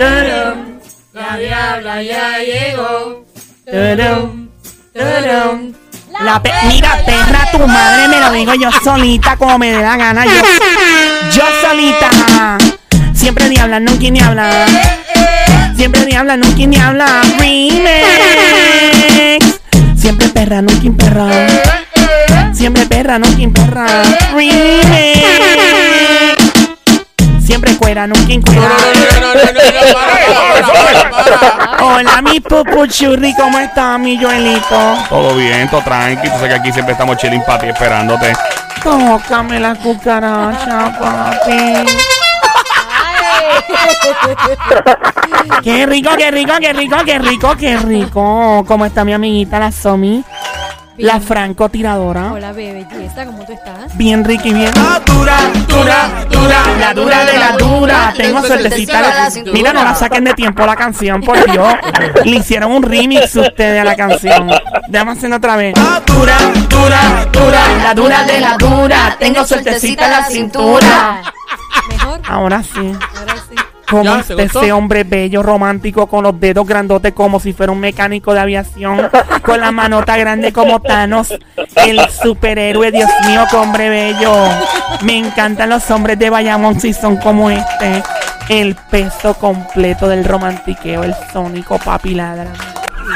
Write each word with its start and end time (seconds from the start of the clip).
La 0.00 1.36
diabla 1.36 2.02
ya 2.02 2.38
llegó. 2.38 3.22
La 6.24 6.42
pe- 6.42 6.50
Mira, 6.68 6.96
perra, 7.04 7.50
tu 7.52 7.58
madre 7.66 8.08
me 8.08 8.18
lo 8.18 8.32
digo 8.32 8.54
yo 8.54 8.70
solita 8.82 9.36
como 9.36 9.58
me 9.58 9.70
dé 9.72 9.82
la 9.82 9.96
gana. 9.98 10.24
Yo, 10.24 10.30
yo 11.36 11.42
solita. 11.68 12.08
Siempre 13.14 13.50
diabla, 13.50 13.78
nunca 13.80 14.08
ni 14.10 14.20
habla. 14.20 14.64
Siempre 15.76 16.06
diabla, 16.06 16.36
nunca 16.38 16.66
ni 16.66 16.76
habla. 16.78 17.20
Remix. 17.38 17.84
Siempre 20.00 20.28
perra, 20.30 20.62
nunca 20.62 20.90
perra. 20.96 21.30
Siempre 22.54 22.86
perra, 22.86 23.18
nunca 23.18 23.60
perra. 23.60 23.86
Remix. 24.34 24.59
Siempre 27.60 27.76
cuera, 27.76 28.06
nunca 28.06 28.22
No, 28.22 28.40
cuera. 28.42 28.60
no, 28.60 28.68
no, 28.68 29.20
no, 29.20 29.34
no, 29.34 29.52
no, 29.52 29.52
no, 29.52 29.92
para, 29.92 30.72
para, 30.72 31.12
para, 31.12 31.76
para. 31.76 31.84
Hola, 31.84 32.22
mi 32.22 32.40
pupuchurri, 32.40 33.34
¿cómo 33.34 33.58
está, 33.58 33.98
mi 33.98 34.18
Joelito? 34.22 34.94
Todo 35.10 35.34
bien, 35.34 35.68
todo 35.68 35.82
tranqui. 35.82 36.28
Tú 36.30 36.36
sabes 36.36 36.48
que 36.48 36.54
aquí 36.54 36.72
siempre 36.72 36.92
estamos 36.92 37.18
chilling 37.18 37.42
papi 37.44 37.68
esperándote. 37.68 38.32
Tócame 38.82 39.60
la 39.60 39.74
cucaracha, 39.74 40.98
papi. 40.98 41.84
Qué 45.62 45.84
rico, 45.86 46.10
qué 46.16 46.30
rico, 46.30 46.52
qué 46.60 46.72
rico, 46.72 46.96
qué 47.04 47.18
rico, 47.18 47.56
qué 47.58 47.76
rico. 47.76 48.64
¿Cómo 48.66 48.86
está 48.86 49.04
mi 49.04 49.12
amiguita, 49.12 49.58
la 49.58 49.70
Somi? 49.70 50.24
La 51.00 51.20
francotiradora. 51.20 52.32
Hola, 52.32 52.52
bebé, 52.52 52.86
belleza, 52.90 53.24
¿cómo 53.24 53.44
tú 53.44 53.52
estás? 53.52 53.96
Bien 53.96 54.24
rica 54.24 54.46
y 54.46 54.52
bien 54.52 54.72
dura, 55.20 55.36
dura, 55.68 56.26
dura, 56.30 56.62
la 56.78 56.94
dura 56.94 57.24
de 57.24 57.38
la 57.38 57.56
dura. 57.56 58.14
Tengo 58.16 58.42
suertecita. 58.42 59.00
La... 59.00 59.30
Mira, 59.52 59.72
no 59.72 59.84
la 59.84 59.94
saquen 59.94 60.24
de 60.24 60.34
tiempo 60.34 60.64
la 60.66 60.76
canción, 60.76 61.22
por 61.22 61.42
Dios. 61.50 61.74
Le 62.24 62.36
hicieron 62.36 62.72
un 62.72 62.82
remix 62.82 63.34
ustedes 63.36 63.80
a 63.80 63.84
la 63.84 63.96
canción. 63.96 64.50
Déjame 64.88 65.12
hacerlo 65.12 65.36
otra 65.36 65.56
vez. 65.56 65.74
Dura, 66.06 66.36
dura, 66.68 67.26
dura, 67.32 67.60
la 67.82 67.94
dura 67.94 68.24
de 68.24 68.40
la 68.40 68.56
dura. 68.56 69.16
Tengo 69.18 69.44
suertecita 69.46 70.06
en 70.06 70.10
la 70.10 70.24
cintura. 70.24 71.22
¿Mejor? 71.88 72.20
Ahora 72.28 72.62
sí. 72.62 72.92
Ahora 73.18 73.29
sí. 73.29 73.29
¿Cómo 73.90 74.04
Ya, 74.04 74.24
ese 74.38 74.72
hombre 74.72 75.04
bello, 75.04 75.42
romántico, 75.42 76.06
con 76.06 76.22
los 76.22 76.38
dedos 76.38 76.66
grandotes 76.66 77.12
como 77.12 77.40
si 77.40 77.52
fuera 77.52 77.72
un 77.72 77.80
mecánico 77.80 78.32
de 78.32 78.40
aviación, 78.40 79.10
con 79.42 79.60
la 79.60 79.72
manota 79.72 80.16
grande 80.16 80.52
como 80.52 80.80
Thanos, 80.80 81.34
el 81.76 82.00
superhéroe, 82.22 82.92
Dios 82.92 83.10
mío, 83.26 83.44
qué 83.50 83.56
hombre 83.56 83.88
bello. 83.88 84.32
Me 85.02 85.18
encantan 85.18 85.70
los 85.70 85.90
hombres 85.90 86.18
de 86.18 86.30
Bayamón 86.30 86.80
si 86.80 86.92
son 86.92 87.16
como 87.16 87.50
este. 87.50 88.02
El 88.48 88.76
peso 88.90 89.34
completo 89.34 90.08
del 90.08 90.24
romantiqueo, 90.24 91.04
el 91.04 91.14
sónico 91.32 91.78
papi 91.78 92.14
ladra. 92.14 92.52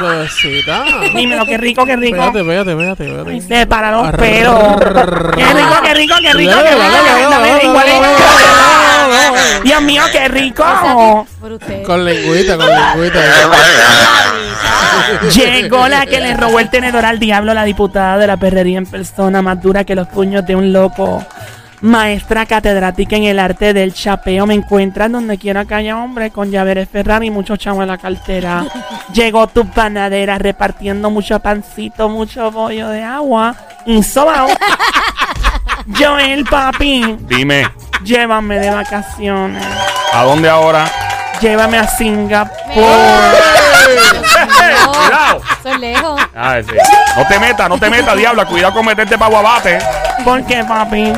Bebecita. 0.01 0.85
Dímelo, 1.15 1.45
qué 1.47 1.57
rico, 1.57 1.85
qué 1.85 1.97
rico. 1.97 2.17
Espérate, 2.17 2.41
espérate, 2.41 2.71
espérate, 2.73 3.09
espérate. 3.09 3.41
Se 3.41 3.67
para 3.67 3.91
los 3.93 4.11
pelos. 4.13 4.77
Qué 5.37 5.45
rico, 5.55 5.75
qué 5.83 5.95
rico, 5.95 6.15
qué 6.21 6.33
rico, 6.33 6.57
qué 6.63 6.75
rico. 6.75 7.75
Dios 9.65 9.83
mío, 9.83 10.03
qué 10.13 10.29
rico. 10.29 10.65
Con 11.87 12.05
lengüita, 12.05 12.57
con 12.57 12.67
lengüita. 12.67 13.21
Llegó 15.35 15.89
la 15.89 16.07
que 16.07 16.21
le 16.21 16.35
robó 16.35 16.61
el 16.61 16.71
tenedor 16.71 17.05
al 17.05 17.19
diablo, 17.19 17.55
la 17.55 17.65
diputada 17.65 18.19
de 18.19 18.27
la 18.27 18.37
perrería 18.37 18.79
en 18.79 18.87
persona, 18.87 19.43
más 19.43 19.61
dura 19.61 19.85
que 19.85 19.95
los 19.95 20.09
puños 20.09 20.47
de 20.47 20.57
un 20.57 20.73
loco. 20.73 21.25
Maestra 21.81 22.47
catedrática 22.47 23.17
en 23.17 23.25
el 23.25 23.39
arte 23.39 23.75
del 23.75 23.93
chapeo, 23.93 24.47
me 24.47 24.55
encuentran 24.55 25.13
donde 25.13 25.37
quiera 25.37 25.67
que 25.67 25.75
haya 25.75 25.99
hombre 25.99 26.31
con 26.31 26.51
llaveres 26.51 26.89
Ferrari 26.89 27.27
y 27.27 27.31
muchos 27.31 27.59
chavos 27.59 27.83
en 27.83 27.89
la 27.89 27.99
cartera. 27.99 28.65
Llegó 29.13 29.47
tu 29.49 29.69
panadera 29.69 30.39
repartiendo 30.39 31.11
mucho 31.11 31.39
pancito, 31.41 32.09
mucho 32.09 32.51
bollo 32.51 32.89
de 32.89 33.03
agua 33.03 33.55
y 33.85 34.03
sobao. 34.03 34.49
Joel, 35.87 36.45
papi, 36.45 37.17
Dime, 37.21 37.69
llévame 38.03 38.59
de 38.59 38.71
vacaciones. 38.71 39.65
¿a 40.13 40.23
dónde 40.23 40.49
ahora? 40.49 40.87
Llévame 41.41 41.79
a 41.79 41.87
Singapur. 41.87 42.57
No, 42.69 42.75
Cuidado. 44.93 45.43
es 45.65 45.79
lejos. 45.79 46.21
Ah, 46.35 46.57
sí. 46.67 46.75
No 47.17 47.27
te 47.27 47.39
metas, 47.39 47.69
no 47.69 47.79
te 47.79 47.91
metas, 47.91 48.17
diabla. 48.17 48.47
Cuidado 48.47 48.73
con 48.73 48.87
meterte 48.87 49.19
para 49.19 49.31
guabate. 49.31 49.79
¿Por 50.25 50.43
qué, 50.47 50.65
papi? 50.65 51.13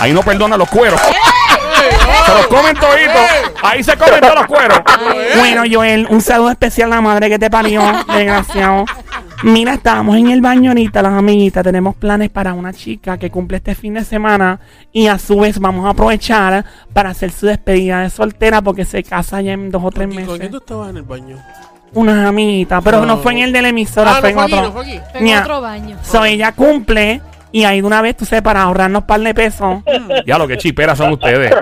Ahí 0.00 0.12
no 0.12 0.22
perdona 0.22 0.56
los 0.56 0.68
cueros. 0.68 1.00
Se 2.26 2.34
los 2.34 2.46
comen 2.48 2.74
toditos. 2.76 3.22
Ahí 3.62 3.84
se 3.84 3.96
comen 3.96 4.20
todos 4.20 4.34
los 4.34 4.46
cueros. 4.46 4.80
Bueno, 5.36 5.62
Joel, 5.70 6.06
un 6.10 6.20
saludo 6.20 6.50
especial 6.50 6.92
a 6.92 6.96
la 6.96 7.00
madre 7.02 7.28
que 7.28 7.38
te 7.38 7.50
parió, 7.50 7.82
desgraciado. 8.12 8.84
Mira, 9.42 9.74
estábamos 9.74 10.16
en 10.16 10.30
el 10.30 10.42
baño 10.42 10.70
ahorita, 10.70 11.00
las 11.00 11.14
amiguitas. 11.14 11.64
Tenemos 11.64 11.96
planes 11.96 12.28
para 12.28 12.52
una 12.52 12.74
chica 12.74 13.16
que 13.16 13.30
cumple 13.30 13.56
este 13.56 13.74
fin 13.74 13.94
de 13.94 14.04
semana. 14.04 14.60
Y 14.92 15.06
a 15.06 15.18
su 15.18 15.38
vez 15.40 15.58
vamos 15.58 15.86
a 15.86 15.90
aprovechar 15.90 16.64
para 16.92 17.10
hacer 17.10 17.32
su 17.32 17.46
despedida 17.46 18.00
de 18.02 18.10
soltera 18.10 18.60
porque 18.60 18.84
se 18.84 19.02
casa 19.02 19.40
ya 19.40 19.52
en 19.52 19.70
dos 19.70 19.82
o 19.82 19.90
tres 19.90 20.08
¿Y 20.10 20.14
¿Con 20.14 20.24
quién 20.26 20.38
meses. 20.38 20.50
tú 20.50 20.56
estabas 20.58 20.90
en 20.90 20.98
el 20.98 21.02
baño? 21.04 21.38
Unas 21.94 22.26
amiguitas, 22.28 22.82
pero 22.84 23.00
no, 23.00 23.06
No. 23.06 23.16
fue 23.18 23.32
en 23.32 23.38
el 23.38 23.52
de 23.52 23.62
la 23.62 23.68
emisora, 23.70 24.16
Ah, 24.16 24.20
fue 24.20 24.32
no 24.32 24.42
en 24.42 24.48
fue 24.50 24.58
aquí, 24.58 24.66
otro. 24.66 24.66
no 24.66 24.72
fue 24.72 24.82
aquí. 24.82 25.00
Tengo 25.12 25.26
Ña. 25.26 25.40
otro 25.40 25.60
baño. 25.62 25.96
So, 26.02 26.24
ella 26.24 26.52
cumple 26.52 27.20
y 27.50 27.64
ahí 27.64 27.80
de 27.80 27.86
una 27.86 28.00
vez, 28.02 28.16
tú 28.16 28.24
sabes, 28.26 28.42
para 28.42 28.62
ahorrarnos 28.62 29.04
par 29.04 29.20
de 29.20 29.34
pesos, 29.34 29.78
Ya 30.26 30.36
lo 30.38 30.46
que 30.46 30.58
chiperas 30.58 30.98
son 30.98 31.12
ustedes. 31.14 31.52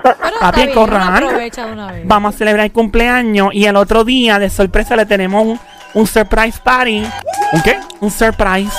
Papi, 0.40 0.68
corran. 0.74 1.16
uno 1.16 1.28
aprovecha 1.28 1.64
de 1.66 1.72
una 1.72 1.92
vez. 1.92 2.02
vamos 2.06 2.34
a 2.34 2.38
celebrar 2.38 2.66
el 2.66 2.72
cumpleaños 2.72 3.50
y 3.54 3.64
el 3.66 3.76
otro 3.76 4.04
día, 4.04 4.38
de 4.40 4.50
sorpresa, 4.50 4.96
le 4.96 5.06
tenemos 5.06 5.46
un, 5.46 5.60
un 5.98 6.06
surprise 6.06 6.60
party. 6.62 7.04
¿Un 7.52 7.62
qué? 7.62 7.76
Un 8.00 8.10
surprise. 8.10 8.70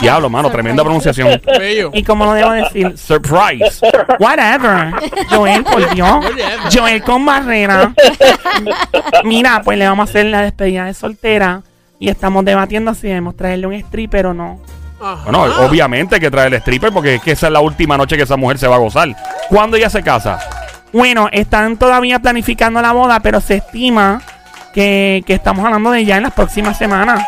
Diablo, 0.00 0.28
mano, 0.30 0.48
Surprise. 0.48 0.62
tremenda 0.62 0.82
pronunciación. 0.84 1.40
Bello. 1.58 1.90
¿Y 1.92 2.04
cómo 2.04 2.24
lo 2.24 2.34
debo 2.34 2.50
decir? 2.52 2.96
Surprise. 2.96 3.80
Whatever. 4.20 4.92
Joel, 5.28 5.64
por 5.64 5.92
Dios. 5.92 6.24
Joel 6.72 7.02
con 7.02 7.26
barrera. 7.26 7.92
Mira, 9.24 9.62
pues 9.64 9.76
le 9.76 9.88
vamos 9.88 10.08
a 10.08 10.10
hacer 10.10 10.26
la 10.26 10.42
despedida 10.42 10.84
de 10.84 10.94
soltera. 10.94 11.62
Y 11.98 12.08
estamos 12.08 12.44
debatiendo 12.44 12.94
si 12.94 13.08
debemos 13.08 13.36
traerle 13.36 13.66
un 13.66 13.74
stripper 13.74 14.26
o 14.26 14.34
no. 14.34 14.60
Ajá. 15.00 15.22
Bueno, 15.24 15.42
obviamente 15.66 16.16
hay 16.16 16.20
que 16.20 16.30
traer 16.30 16.52
el 16.54 16.60
stripper 16.60 16.92
porque 16.92 17.16
es 17.16 17.22
que 17.22 17.32
esa 17.32 17.48
es 17.48 17.52
la 17.52 17.60
última 17.60 17.96
noche 17.96 18.16
que 18.16 18.22
esa 18.22 18.36
mujer 18.36 18.58
se 18.58 18.68
va 18.68 18.76
a 18.76 18.78
gozar. 18.78 19.08
¿Cuándo 19.48 19.76
ella 19.76 19.90
se 19.90 20.02
casa? 20.02 20.38
Bueno, 20.92 21.28
están 21.32 21.76
todavía 21.76 22.20
planificando 22.20 22.80
la 22.82 22.92
boda, 22.92 23.18
pero 23.20 23.40
se 23.40 23.56
estima 23.56 24.20
que, 24.72 25.22
que 25.26 25.34
estamos 25.34 25.64
hablando 25.64 25.90
de 25.90 26.04
ya 26.04 26.16
en 26.16 26.24
las 26.24 26.32
próximas 26.32 26.76
semanas. 26.78 27.22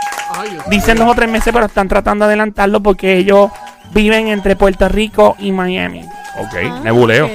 Dicen 0.68 0.96
dos 0.98 1.08
o 1.08 1.14
tres 1.14 1.28
meses, 1.30 1.52
pero 1.52 1.66
están 1.66 1.88
tratando 1.88 2.24
de 2.24 2.30
adelantarlo 2.32 2.80
porque 2.82 3.16
ellos 3.16 3.50
viven 3.92 4.28
entre 4.28 4.56
Puerto 4.56 4.88
Rico 4.88 5.36
y 5.38 5.52
Miami. 5.52 6.00
Ok, 6.38 6.54
Ah, 6.68 6.80
nebuleo. 6.82 7.30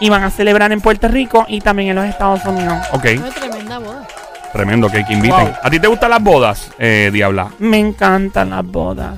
Y 0.00 0.08
van 0.10 0.22
a 0.24 0.30
celebrar 0.30 0.72
en 0.72 0.80
Puerto 0.80 1.08
Rico 1.08 1.44
y 1.48 1.60
también 1.60 1.90
en 1.90 1.96
los 1.96 2.04
Estados 2.06 2.44
Unidos. 2.44 2.78
Ok, 2.92 3.02
tremenda 3.34 3.78
boda. 3.78 4.06
tremendo 4.52 4.88
que, 4.90 5.04
que 5.04 5.12
inviten. 5.14 5.38
Wow. 5.46 5.54
¿A 5.62 5.70
ti 5.70 5.78
te 5.80 5.86
gustan 5.88 6.10
las 6.10 6.22
bodas, 6.22 6.70
eh, 6.78 7.10
Diabla? 7.12 7.48
Me 7.58 7.78
encantan 7.78 8.50
las 8.50 8.64
bodas. 8.64 9.14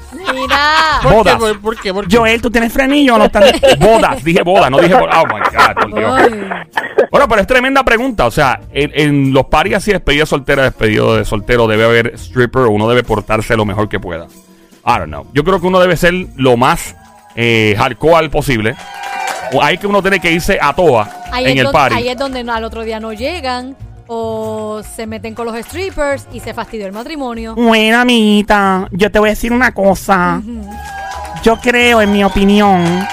Mira. 0.49 1.01
¿Por 1.03 1.13
Bodas. 1.13 1.35
qué? 1.35 1.39
¿Por, 1.41 1.61
por 1.61 1.81
qué? 1.81 1.95
¿Por 1.95 2.09
qué? 2.09 2.17
Joel, 2.17 2.41
¿tú 2.43 2.51
tienes 2.51 2.73
frenillo 2.73 3.15
o 3.15 3.19
no 3.19 3.25
estás? 3.25 3.53
Bodas, 3.79 4.23
dije 4.25 4.43
bodas, 4.43 4.71
no 4.71 4.79
dije 4.79 4.95
bodas. 4.95 5.17
Oh 5.19 5.27
my 5.27 5.41
God, 5.41 5.75
por 5.75 5.95
Dios. 5.99 6.31
Bueno, 7.11 7.29
pero 7.29 7.41
es 7.41 7.47
tremenda 7.47 7.83
pregunta. 7.85 8.27
O 8.27 8.31
sea, 8.31 8.61
en, 8.73 8.91
en 8.95 9.33
los 9.33 9.47
paris 9.47 9.75
así, 9.77 9.93
despedida 9.93 10.27
soltera, 10.27 10.65
despedido 10.65 11.17
de 11.17 11.25
soltero, 11.25 11.67
debe 11.67 11.85
haber 11.85 12.13
stripper 12.17 12.63
o 12.63 12.71
uno 12.71 12.89
debe 12.89 13.03
portarse 13.05 13.57
lo 13.57 13.65
mejor 13.65 13.89
que 13.89 14.01
pueda. 14.01 14.27
I 14.87 14.99
don't 14.99 15.07
know. 15.07 15.27
Yo 15.33 15.45
creo 15.45 15.61
que 15.61 15.67
uno 15.67 15.81
debe 15.81 15.97
ser 15.97 16.13
lo 16.37 16.57
más 16.57 16.95
eh, 17.37 17.75
hardcore 17.79 18.29
posible. 18.31 18.75
Hay 19.61 19.79
que 19.79 19.87
uno 19.87 20.03
tiene 20.03 20.19
que 20.21 20.33
irse 20.33 20.59
a 20.61 20.73
toa 20.75 21.09
Ahí, 21.31 21.45
en 21.45 21.51
es 21.53 21.57
el 21.59 21.65
donde, 21.65 21.73
party. 21.79 21.95
ahí 21.97 22.09
es 22.09 22.19
donde 22.19 22.41
al 22.51 22.65
otro 22.65 22.83
día 22.83 22.99
no 22.99 23.13
llegan 23.13 23.77
o 24.07 24.83
se 24.95 25.07
meten 25.07 25.35
con 25.35 25.47
los 25.47 25.57
strippers 25.65 26.27
y 26.33 26.41
se 26.41 26.53
fastidió 26.55 26.87
el 26.87 26.93
matrimonio. 26.93 27.55
Bueno, 27.55 28.01
amiguita, 28.01 28.89
yo 28.91 29.11
te 29.11 29.19
voy 29.19 29.31
a 29.31 29.33
decir 29.33 29.53
una 29.53 29.73
cosa. 29.73 30.41
Yo 31.43 31.57
creo, 31.59 32.01
en 32.01 32.13
mi 32.13 32.25
opinión, 32.25 33.07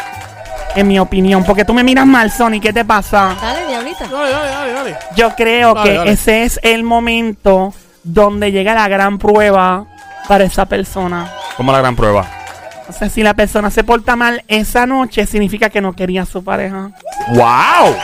en 0.76 0.88
mi 0.88 1.00
opinión, 1.00 1.44
porque 1.44 1.66
tú 1.66 1.74
me 1.74 1.84
miras 1.84 2.06
mal, 2.06 2.32
Sony, 2.32 2.60
¿qué 2.62 2.72
te 2.74 2.86
pasa? 2.86 3.36
Dale, 3.42 3.68
diablita. 3.68 4.08
Dale, 4.08 4.32
dale, 4.32 4.50
dale, 4.50 4.74
dale. 4.74 4.98
Yo 5.16 5.36
creo 5.36 5.74
Dale, 5.74 5.90
que 5.92 5.98
dale. 5.98 6.12
ese 6.12 6.44
es 6.44 6.60
el 6.64 6.84
momento 6.84 7.74
donde 8.04 8.52
llega 8.52 8.74
la 8.74 8.88
gran 8.88 9.18
prueba 9.18 9.86
para 10.28 10.44
esa 10.46 10.66
persona. 10.66 11.30
Como 11.58 11.72
la 11.72 11.80
gran 11.80 11.96
prueba. 11.96 12.26
O 12.88 12.94
sea, 12.94 13.10
si 13.10 13.24
la 13.24 13.34
persona 13.34 13.70
se 13.70 13.84
porta 13.84 14.16
mal 14.16 14.44
esa 14.48 14.86
noche, 14.86 15.26
significa 15.26 15.70
que 15.70 15.80
no 15.82 15.94
quería 15.94 16.24
a 16.24 16.26
su 16.26 16.44
pareja. 16.44 16.92
¡Wow! 17.30 17.96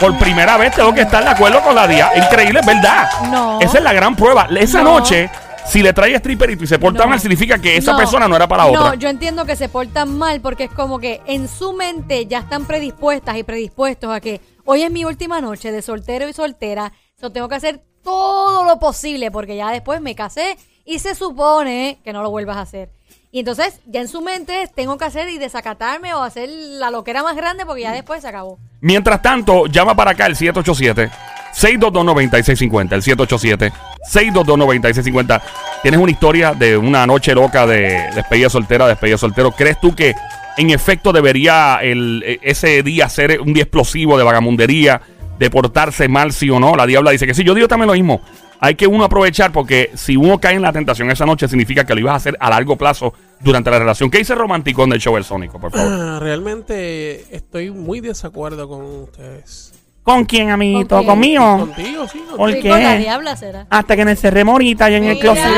Por 0.00 0.16
primera 0.18 0.56
vez 0.56 0.74
tengo 0.74 0.94
que 0.94 1.02
estar 1.02 1.22
de 1.22 1.30
acuerdo 1.30 1.60
con 1.62 1.74
la 1.74 1.86
día. 1.86 2.10
Increíble, 2.16 2.60
es 2.60 2.66
verdad. 2.66 3.08
No. 3.30 3.60
Esa 3.60 3.78
es 3.78 3.84
la 3.84 3.92
gran 3.92 4.16
prueba. 4.16 4.48
Esa 4.58 4.82
No. 4.82 4.94
noche, 4.98 5.30
si 5.66 5.82
le 5.82 5.92
trae 5.92 6.14
stripperito 6.16 6.64
y 6.64 6.66
se 6.66 6.78
porta 6.78 7.02
No. 7.04 7.10
mal, 7.10 7.20
significa 7.20 7.58
que 7.58 7.76
esa 7.76 7.92
No. 7.92 7.98
persona 7.98 8.26
no 8.26 8.34
era 8.34 8.48
para 8.48 8.64
No, 8.64 8.70
otra. 8.70 8.94
yo 8.94 9.08
entiendo 9.10 9.44
que 9.44 9.56
se 9.56 9.68
portan 9.68 10.16
mal 10.16 10.40
porque 10.40 10.64
es 10.64 10.70
como 10.70 10.98
que 10.98 11.20
en 11.26 11.48
su 11.48 11.74
mente 11.74 12.24
ya 12.26 12.38
están 12.38 12.64
predispuestas 12.64 13.36
y 13.36 13.42
predispuestos 13.42 14.10
a 14.10 14.20
que 14.20 14.40
hoy 14.64 14.82
es 14.82 14.90
mi 14.90 15.04
última 15.04 15.40
noche 15.42 15.70
de 15.70 15.82
soltero 15.82 16.26
y 16.28 16.32
soltera, 16.32 16.92
so 17.20 17.30
tengo 17.30 17.48
que 17.48 17.56
hacer 17.56 17.82
todo 18.02 18.64
lo 18.64 18.78
posible 18.78 19.30
porque 19.30 19.54
ya 19.56 19.70
después 19.70 20.00
me 20.00 20.14
casé 20.14 20.56
y 20.86 20.98
se 21.00 21.14
supone 21.14 22.00
que 22.02 22.14
no 22.14 22.22
lo 22.22 22.30
vuelvas 22.30 22.56
a 22.56 22.62
hacer. 22.62 22.88
Y 23.32 23.38
entonces 23.40 23.80
ya 23.86 24.00
en 24.00 24.08
su 24.08 24.22
mente 24.22 24.68
tengo 24.74 24.98
que 24.98 25.04
hacer 25.04 25.28
y 25.28 25.38
desacatarme 25.38 26.12
o 26.14 26.22
hacer 26.22 26.48
la 26.48 26.90
loquera 26.90 27.22
más 27.22 27.36
grande 27.36 27.64
porque 27.64 27.82
ya 27.82 27.92
después 27.92 28.22
se 28.22 28.28
acabó. 28.28 28.58
Mientras 28.80 29.22
tanto, 29.22 29.66
llama 29.66 29.94
para 29.94 30.10
acá 30.12 30.26
el 30.26 30.34
787-622-9650. 30.36 32.92
El 32.92 33.02
787-622-9650. 33.02 35.42
Tienes 35.82 36.00
una 36.00 36.10
historia 36.10 36.52
de 36.54 36.76
una 36.76 37.06
noche 37.06 37.34
loca 37.34 37.66
de 37.66 38.10
despedida 38.14 38.50
soltera, 38.50 38.86
despedida 38.88 39.16
soltero. 39.18 39.52
¿Crees 39.52 39.78
tú 39.80 39.94
que 39.94 40.14
en 40.56 40.70
efecto 40.70 41.12
debería 41.12 41.78
el, 41.82 42.22
e- 42.26 42.40
ese 42.42 42.82
día 42.82 43.08
ser 43.08 43.40
un 43.40 43.52
día 43.52 43.62
explosivo 43.62 44.18
de 44.18 44.24
vagamundería, 44.24 45.00
de 45.38 45.50
portarse 45.50 46.08
mal, 46.08 46.32
sí 46.32 46.50
o 46.50 46.58
no? 46.60 46.74
La 46.76 46.86
diabla 46.86 47.12
dice 47.12 47.26
que 47.26 47.34
sí. 47.34 47.44
Yo 47.44 47.54
digo 47.54 47.68
también 47.68 47.86
lo 47.86 47.94
mismo. 47.94 48.20
Hay 48.62 48.74
que 48.74 48.86
uno 48.86 49.04
aprovechar 49.04 49.52
porque 49.52 49.90
si 49.94 50.16
uno 50.16 50.38
cae 50.38 50.54
en 50.54 50.62
la 50.62 50.72
tentación 50.72 51.10
esa 51.10 51.24
noche 51.24 51.48
significa 51.48 51.84
que 51.84 51.94
lo 51.94 52.00
ibas 52.00 52.12
a 52.12 52.16
hacer 52.16 52.36
a 52.40 52.50
largo 52.50 52.76
plazo 52.76 53.14
durante 53.40 53.70
la 53.70 53.78
relación. 53.78 54.10
¿Qué 54.10 54.18
dice 54.18 54.34
romántico 54.34 54.86
del 54.86 55.00
show 55.00 55.16
El 55.16 55.24
Sónico, 55.24 55.58
por 55.58 55.72
favor? 55.72 55.90
Ah, 55.92 56.18
Realmente 56.20 57.34
estoy 57.34 57.70
muy 57.70 58.00
desacuerdo 58.00 58.68
con 58.68 58.84
ustedes. 58.84 59.72
¿Con 60.02 60.24
quién, 60.24 60.50
amiguito? 60.50 60.96
¿Con 60.96 61.04
quién? 61.04 61.08
¿Conmigo? 61.38 61.58
Contigo, 61.74 62.08
sí. 62.08 62.22
¿Por 62.30 62.38
Contigo, 62.38 62.58
Y 62.66 62.70
con 62.70 62.82
la 62.82 62.92
qué? 62.96 62.98
diabla 63.02 63.36
será. 63.36 63.66
Hasta 63.70 63.96
que 63.96 64.04
nos 64.04 64.18
cerremos 64.18 64.52
ahorita 64.52 64.84
allá 64.86 64.96
en 64.98 65.04
el 65.04 65.14
Mira. 65.16 65.20
closet. 65.20 65.52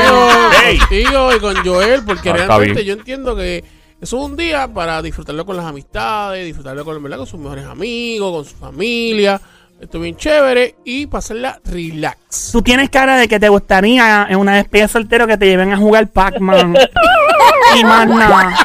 Ey. 0.67 0.77
contigo 0.77 1.35
y 1.35 1.39
con 1.39 1.55
Joel, 1.65 2.03
porque 2.05 2.29
Ah, 2.29 2.33
está 2.35 2.47
realmente 2.47 2.83
bien. 2.83 2.85
yo 2.85 2.93
entiendo 2.93 3.35
que 3.35 3.63
eso 4.01 4.17
es 4.17 4.23
un 4.29 4.35
día 4.37 4.67
para 4.67 5.01
disfrutarlo 5.01 5.45
con 5.45 5.55
las 5.57 5.65
amistades, 5.65 6.45
disfrutarlo 6.45 6.83
con, 6.85 7.01
¿verdad? 7.01 7.17
con 7.17 7.27
sus 7.27 7.39
mejores 7.39 7.65
amigos, 7.65 8.31
con 8.33 8.45
su 8.45 8.55
familia. 8.57 9.39
Esto 9.83 9.97
es 9.97 10.03
bien 10.03 10.15
chévere 10.15 10.75
y 10.85 11.07
pasarla 11.07 11.59
relax. 11.65 12.49
Tú 12.51 12.61
tienes 12.61 12.89
cara 12.89 13.17
de 13.17 13.27
que 13.27 13.39
te 13.39 13.49
gustaría 13.49 14.25
en 14.29 14.37
una 14.37 14.55
despedida 14.55 14.87
soltero 14.87 15.27
que 15.27 15.37
te 15.37 15.45
lleven 15.45 15.71
a 15.73 15.77
jugar 15.77 16.07
Pac-Man. 16.11 16.75
y 17.79 17.83
más 17.83 18.07
nada. 18.07 18.55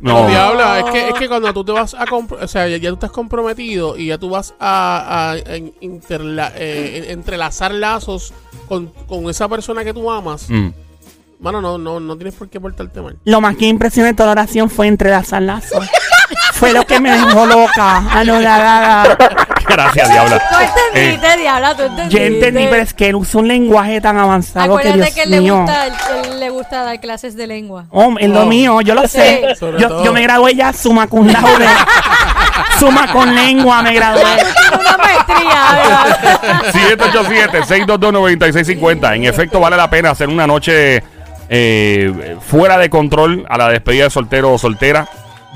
No. 0.00 0.22
No, 0.22 0.28
diabla, 0.28 0.78
es 0.80 0.84
que, 0.92 1.08
es 1.08 1.14
que 1.14 1.28
cuando 1.28 1.52
tú 1.52 1.64
te 1.64 1.72
vas 1.72 1.92
a 1.94 2.06
compro- 2.06 2.38
o 2.40 2.46
sea, 2.48 2.68
ya, 2.68 2.76
ya 2.76 2.88
tú 2.90 2.94
estás 2.94 3.10
comprometido 3.10 3.96
y 3.98 4.06
ya 4.06 4.16
tú 4.18 4.30
vas 4.30 4.54
a, 4.60 5.34
interla- 5.80 6.52
eh, 6.54 7.02
en- 7.04 7.10
entrelazar 7.18 7.74
lazos 7.74 8.32
con, 8.68 8.86
con 9.08 9.28
esa 9.28 9.48
persona 9.48 9.82
que 9.84 9.92
tú 9.92 10.08
amas, 10.10 10.48
Mm. 10.48 10.68
mano, 11.40 11.60
no, 11.60 11.78
no, 11.78 11.98
no 11.98 12.16
tienes 12.16 12.34
por 12.34 12.48
qué 12.48 12.60
portarte 12.60 13.00
mal. 13.02 13.16
Lo 13.24 13.40
más 13.40 13.56
que 13.56 13.66
impresionó 13.66 14.06
de 14.06 14.14
toda 14.14 14.26
la 14.28 14.32
oración 14.42 14.70
fue 14.70 14.86
entrelazar 14.86 15.42
lazos. 15.42 15.84
Fue 16.58 16.72
lo 16.72 16.84
que 16.86 16.98
me 17.00 17.10
dejó 17.12 17.44
loca. 17.46 18.02
Anodada. 18.10 19.16
Gracias, 19.68 20.10
diabla. 20.10 20.38
Tú 20.38 20.56
entendiste, 20.58 21.36
diabla, 21.36 21.74
tú 21.76 21.82
entendiste. 21.82 22.18
Yo 22.18 22.24
entendí, 22.24 22.66
pero 22.70 22.82
es 22.82 22.94
que 22.94 23.08
él 23.10 23.16
usa 23.16 23.40
un 23.40 23.48
lenguaje 23.48 24.00
tan 24.00 24.16
avanzado 24.18 24.78
que 24.78 24.88
Acuérdate 24.88 24.98
Dios 24.98 25.10
que 25.14 25.22
él 25.24 25.30
le, 25.30 25.40
mío. 25.40 25.58
gusta, 25.60 25.86
él, 25.86 25.92
él 26.24 26.40
le 26.40 26.48
gusta 26.50 26.84
dar 26.84 26.98
clases 27.00 27.36
de 27.36 27.46
lengua. 27.46 27.84
Oh, 27.90 28.14
es 28.18 28.28
lo 28.30 28.42
Oh. 28.42 28.46
mío, 28.46 28.80
yo 28.80 28.94
lo 28.94 29.06
sé. 29.06 29.54
Sobre 29.58 29.78
Yo, 29.80 29.88
todo. 29.88 30.04
yo 30.04 30.12
me 30.12 30.22
gradué 30.22 30.54
ya 30.54 30.72
suma 30.72 31.06
cum 31.06 31.26
laude. 31.28 31.66
suma 32.78 33.12
con 33.12 33.34
lengua 33.34 33.82
me 33.82 33.92
gradué. 33.92 34.22
Una 34.78 34.96
maestría, 34.96 35.60
¿verdad? 35.74 36.16
787-622-9650. 36.72 39.16
En 39.16 39.24
efecto, 39.24 39.60
vale 39.60 39.76
la 39.76 39.90
pena 39.90 40.10
hacer 40.10 40.28
una 40.28 40.46
noche 40.46 41.02
eh, 41.50 42.36
fuera 42.46 42.78
de 42.78 42.88
control 42.90 43.44
a 43.48 43.56
la 43.58 43.68
despedida 43.68 44.04
de 44.04 44.10
soltero 44.10 44.52
o 44.52 44.58
soltera. 44.58 45.06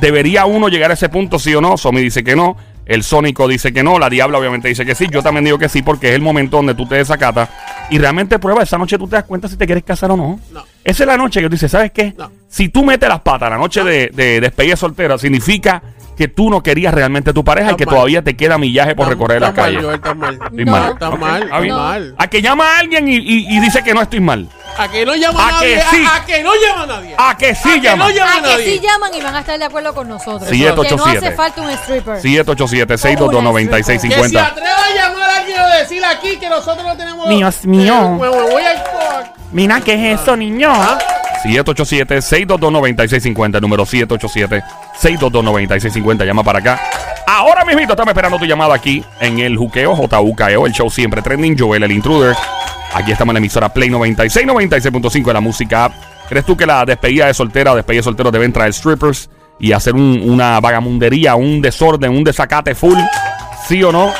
¿Debería 0.02 0.44
uno 0.46 0.68
llegar 0.68 0.90
a 0.90 0.94
ese 0.94 1.08
punto, 1.08 1.38
sí 1.38 1.54
o 1.54 1.60
no? 1.60 1.76
Somi 1.78 2.00
dice 2.02 2.24
que 2.24 2.34
no. 2.36 2.56
El 2.84 3.04
Sónico 3.04 3.46
dice 3.46 3.72
que 3.72 3.84
no. 3.84 4.00
La 4.00 4.10
Diabla 4.10 4.36
obviamente 4.38 4.66
dice 4.66 4.84
que 4.84 4.96
sí. 4.96 5.06
Yo 5.08 5.22
también 5.22 5.44
digo 5.44 5.58
que 5.58 5.68
sí 5.68 5.80
porque 5.82 6.08
es 6.08 6.16
el 6.16 6.20
momento 6.22 6.56
donde 6.56 6.74
tú 6.74 6.84
te 6.86 6.96
desacatas 6.96 7.48
y 7.88 7.98
realmente 7.98 8.40
prueba. 8.40 8.64
Esa 8.64 8.76
noche 8.76 8.98
tú 8.98 9.06
te 9.06 9.14
das 9.14 9.24
cuenta 9.24 9.46
si 9.46 9.56
te 9.56 9.64
quieres 9.64 9.84
casar 9.84 10.10
o 10.10 10.16
no. 10.16 10.40
No. 10.52 10.64
Esa 10.82 11.04
es 11.04 11.06
la 11.06 11.16
noche 11.16 11.40
que 11.40 11.46
tú 11.46 11.52
dices, 11.52 11.70
¿sabes 11.70 11.92
qué? 11.92 12.14
No. 12.18 12.32
Si 12.48 12.68
tú 12.68 12.84
metes 12.84 13.08
las 13.08 13.20
patas 13.20 13.48
la 13.48 13.56
noche 13.58 13.84
de, 13.84 14.08
de 14.12 14.40
despedida 14.40 14.74
soltera, 14.74 15.16
significa 15.16 15.80
que 16.16 16.26
tú 16.26 16.50
no 16.50 16.62
querías 16.64 16.92
realmente 16.92 17.30
a 17.30 17.32
tu 17.32 17.44
pareja 17.44 17.72
y 17.72 17.76
que 17.76 17.86
mal. 17.86 17.94
todavía 17.94 18.22
te 18.22 18.34
queda 18.36 18.58
millaje 18.58 18.96
por 18.96 19.08
recorrer 19.08 19.40
la 19.40 19.50
estás 19.50 19.64
mal, 19.64 19.72
calle. 19.74 19.84
Joel, 19.84 19.94
estás 19.96 20.16
mal. 20.16 20.34
Estoy 20.34 20.64
No. 20.64 20.72
mal. 20.72 20.92
Estás 20.92 21.10
Ok, 21.14 21.20
mal, 21.20 21.42
está 21.44 21.58
mal. 21.76 22.14
A 22.18 22.26
que 22.26 22.42
llama 22.42 22.64
a 22.66 22.78
alguien 22.80 23.08
y, 23.08 23.14
y- 23.16 23.46
y 23.56 23.60
dice 23.60 23.82
que 23.84 23.94
no 23.94 24.02
estoy 24.02 24.20
mal. 24.20 24.48
A 24.78 24.88
que 24.88 25.04
no 25.04 25.14
llama 25.14 25.44
A 25.44 25.48
a 25.48 25.52
nadie. 25.52 25.74
que 25.76 25.82
sí. 25.90 26.04
A, 26.10 26.16
a 26.16 26.24
que 26.24 26.42
no 26.42 26.52
llama 26.54 26.82
a 26.82 26.86
nadie. 26.86 27.14
A 27.18 27.36
que 27.36 27.54
sí 27.54 27.70
A 27.70 27.74
que 27.74 27.80
llama. 27.80 28.04
no 28.04 28.10
llama 28.10 28.30
a 28.30 28.32
A 28.36 28.42
que 28.42 28.48
nadie. 28.48 28.64
sí 28.64 28.80
llaman 28.80 29.14
y 29.14 29.20
van 29.20 29.34
a 29.34 29.40
estar 29.40 29.58
de 29.58 29.64
acuerdo 29.64 29.94
con 29.94 30.08
nosotros. 30.08 30.48
Sí, 30.50 30.58
que 30.60 30.68
no 30.70 30.82
787. 30.82 31.26
hace 31.26 31.36
falta 31.36 31.60
un 31.62 31.70
stripper. 31.70 32.22
787-622-9650. 32.22 34.22
Que 34.22 34.28
se 34.28 34.38
atreva 34.38 34.84
a 34.86 34.94
llamar 34.94 35.30
a 35.30 35.36
alguien 35.36 35.58
a 35.60 35.66
decir 35.76 36.04
aquí 36.04 36.36
que 36.38 36.48
nosotros 36.48 36.84
no 36.86 36.96
tenemos. 36.96 37.28
Dios 37.28 37.64
mío. 37.66 37.94
Eh, 37.94 38.08
me, 38.08 38.18
me 38.18 38.28
voy 38.28 38.62
co- 38.62 39.32
Mira, 39.52 39.80
¿qué 39.80 40.12
es 40.12 40.20
eso, 40.20 40.36
niño? 40.36 40.72
¿Ah? 40.74 40.98
787-622-9650. 41.44 43.60
Número 43.60 43.84
787-622-9650. 43.86 46.24
Llama 46.24 46.44
para 46.44 46.58
acá. 46.60 46.80
Ahora 47.26 47.64
mismito 47.64 47.92
estamos 47.92 48.10
esperando 48.12 48.38
tu 48.38 48.44
llamada 48.44 48.74
aquí 48.74 49.02
en 49.20 49.38
el 49.38 49.56
Juqueo, 49.56 49.94
JUKEO, 49.96 50.66
el 50.66 50.72
show 50.72 50.90
siempre 50.90 51.22
trending. 51.22 51.56
Joel, 51.58 51.82
el 51.84 51.92
intruder. 51.92 52.36
Aquí 52.94 53.12
estamos 53.12 53.30
en 53.32 53.34
la 53.34 53.38
emisora 53.38 53.68
Play 53.70 53.88
96, 53.88 54.46
96.5 54.46 55.24
de 55.24 55.32
la 55.32 55.40
música. 55.40 55.90
¿Crees 56.28 56.44
tú 56.44 56.54
que 56.56 56.66
la 56.66 56.84
despedida 56.84 57.26
de 57.26 57.34
soltera 57.34 57.74
despedida 57.74 58.00
de 58.00 58.04
soltero 58.04 58.30
deben 58.30 58.52
traer 58.52 58.72
strippers 58.74 59.30
y 59.58 59.72
hacer 59.72 59.94
un- 59.94 60.20
una 60.24 60.60
vagamundería, 60.60 61.34
un 61.34 61.62
desorden, 61.62 62.10
un 62.12 62.22
desacate 62.24 62.74
full? 62.74 62.98
¿Sí 63.66 63.82
o 63.82 63.92
no? 63.92 64.12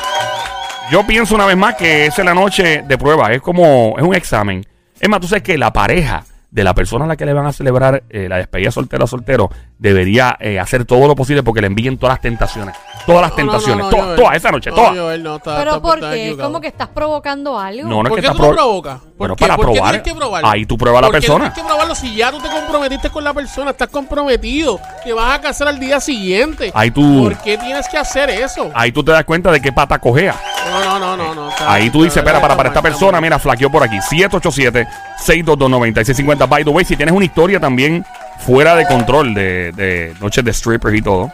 Yo 0.91 1.07
pienso 1.07 1.35
una 1.35 1.45
vez 1.47 1.57
más 1.57 1.75
que 1.75 2.07
esa 2.07 2.23
es 2.23 2.27
la 2.27 2.35
noche 2.35 2.83
de 2.87 2.99
prueba. 2.99 3.31
Es 3.33 3.41
como, 3.43 3.95
es 3.99 4.03
un 4.05 4.15
examen. 4.15 4.65
Es 5.01 5.09
más, 5.09 5.21
tú 5.21 5.27
sabes 5.29 5.43
que 5.43 5.59
la 5.59 5.73
pareja 5.73 6.25
de 6.53 6.63
la 6.65 6.75
persona 6.75 7.07
a 7.07 7.09
la 7.09 7.17
que 7.17 7.25
le 7.27 7.33
van 7.33 7.47
a 7.47 7.53
celebrar 7.53 8.05
eh, 8.11 8.29
la 8.29 8.37
despedida 8.37 8.71
soltera 8.71 9.05
o 9.05 9.07
soltero 9.07 9.49
debería 9.79 10.37
eh, 10.39 10.61
hacer 10.61 10.85
todo 10.85 11.09
lo 11.09 11.17
posible 11.17 11.43
porque 11.43 11.63
le 11.63 11.67
envíen 11.67 11.97
todas 11.99 12.13
las 12.17 12.21
tentaciones. 12.21 12.77
Todas 13.07 13.23
las 13.23 13.31
No, 13.33 13.37
no, 13.39 13.45
no, 13.45 13.51
tentaciones. 13.53 13.85
no, 13.87 13.91
todas, 13.91 14.17
todas, 14.17 14.37
esa 14.37 14.51
noche, 14.53 14.71
No, 14.71 14.77
todas. 14.77 14.91
Joel, 14.97 15.23
no, 15.23 15.37
está- 15.37 15.57
Pero 15.57 15.71
está- 15.71 15.83
¿por 15.83 15.95
está 15.99 16.11
qué? 16.13 16.37
¿Cómo 16.39 16.61
que 16.61 16.69
estás 16.69 16.89
provocando 16.89 17.59
algo? 17.59 17.89
No, 17.89 18.03
no 18.03 18.03
es 18.03 18.09
¿Por 18.11 18.17
que 18.21 18.23
qué 18.23 18.29
tú 18.29 18.35
lo 18.35 18.39
pro- 18.49 18.55
provocas? 18.55 19.01
¿Por 19.01 19.13
Bueno, 19.17 19.35
qué? 19.37 19.45
para 19.47 19.57
¿Por 19.57 19.67
qué 19.67 19.73
probar. 19.73 19.91
tienes 19.93 20.13
que 20.13 20.15
probarlo? 20.15 20.49
Ahí 20.49 20.67
tú 20.67 20.79
pruebas 20.79 20.99
a 20.99 21.03
la 21.03 21.09
¿Por 21.09 21.15
qué 21.15 21.27
persona. 21.27 21.45
tienes 21.53 21.59
que 21.63 21.69
probarlo 21.69 21.95
si 21.95 22.15
ya 22.15 22.31
tú 22.31 22.39
te 22.39 22.49
comprometiste 22.51 23.11
con 23.11 23.25
la 23.25 23.33
persona? 23.35 23.71
Estás 23.71 23.89
comprometido. 23.89 24.79
Te 25.03 25.13
vas 25.15 25.39
a 25.39 25.41
casar 25.41 25.69
al 25.69 25.81
día 25.81 25.99
siguiente. 26.01 26.71
Ahí 26.75 26.91
tú- 26.91 27.25
¿Por 27.25 27.39
qué 27.39 27.57
tienes 27.59 27.89
que 27.89 27.97
hacer 27.99 28.29
eso? 28.31 28.71
Ahí 28.75 28.93
tú 28.93 29.03
te 29.03 29.11
das 29.11 29.25
cuenta 29.25 29.51
de 29.51 29.61
qué 29.63 29.73
pata 29.73 29.99
cojea. 29.99 30.37
No, 30.71 30.99
no, 30.99 31.17
no, 31.17 31.17
no. 31.17 31.35
no 31.35 31.52
Ahí 31.67 31.91
tú 31.91 32.03
dices, 32.05 32.17
espera, 32.19 32.41
para, 32.41 32.57
para 32.57 32.69
esta 32.71 32.81
persona, 32.83 33.21
mira, 33.21 33.39
flaqueó 33.39 33.71
por 33.71 33.83
aquí. 33.83 33.97
787-622-9650. 33.99 36.49
By 36.49 36.65
the 36.65 36.71
way, 36.71 36.85
si 36.85 36.97
tienes 36.97 37.15
una 37.15 37.25
historia 37.25 37.61
también 37.61 38.05
fuera 38.45 38.75
de 38.75 38.87
control 38.87 39.35
de, 39.35 39.73
de 39.73 40.15
noches 40.21 40.45
de 40.45 40.53
strippers 40.53 40.97
y 40.99 41.03
todo, 41.03 41.31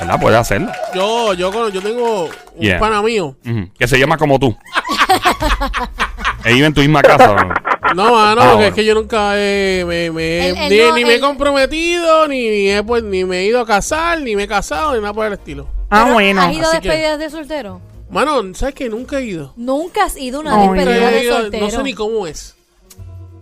¿verdad? 0.00 0.20
Puedes 0.20 0.38
hacerlo. 0.38 0.70
Yo, 0.94 1.34
yo, 1.34 1.68
yo 1.70 1.82
tengo 1.82 2.24
un 2.24 2.30
Yeah. 2.60 2.78
pana 2.78 3.02
mío. 3.02 3.34
Ujú. 3.44 3.68
Que 3.78 3.88
se 3.88 3.98
llama 3.98 4.16
como 4.16 4.38
tú. 4.38 4.56
Él 6.44 6.54
vive 6.60 6.66
en 6.66 6.74
tu 6.74 6.80
misma 6.82 7.02
casa. 7.02 7.34
¿no? 7.34 7.52
No, 7.94 8.14
mano, 8.14 8.40
Ah, 8.40 8.44
porque 8.44 8.54
bueno. 8.54 8.62
es 8.68 8.74
que 8.74 8.84
yo 8.84 8.94
nunca 8.94 9.32
he- 9.36 9.84
me, 9.86 10.10
me- 10.10 10.48
él 10.48 10.56
ni, 10.70 10.78
no, 10.78 10.94
ni 10.96 11.04
me 11.04 11.14
he 11.16 11.20
comprometido, 11.20 12.26
ni, 12.28 12.48
ni, 12.48 12.70
he, 12.70 12.82
pues, 12.82 13.02
ni 13.04 13.24
me 13.24 13.40
he 13.40 13.44
ido 13.46 13.60
a 13.60 13.66
casar, 13.66 14.20
ni 14.20 14.34
me 14.36 14.44
he 14.44 14.48
casado, 14.48 14.94
ni 14.94 15.00
nada 15.00 15.12
por 15.12 15.26
el 15.26 15.32
estilo. 15.34 15.66
Ah, 15.90 16.02
Pero, 16.04 16.14
bueno. 16.14 16.40
¿Has 16.42 16.52
ido 16.54 16.66
a 16.66 16.70
así 16.70 16.80
que- 16.80 16.88
despedidas 16.88 17.18
de 17.18 17.30
soltero? 17.30 17.80
Mano, 18.10 18.42
¿sabes 18.54 18.74
que 18.74 18.88
Nunca 18.88 19.18
he 19.18 19.24
ido. 19.24 19.52
Nunca 19.56 20.04
has 20.04 20.16
ido 20.16 20.38
a 20.38 20.40
una 20.42 20.60
Oye. 20.70 20.84
despedida 20.84 21.10
de 21.10 21.28
soltero. 21.28 21.64
no 21.66 21.70
sé 21.70 21.82
ni 21.82 21.94
cómo 21.94 22.26
es. 22.26 22.54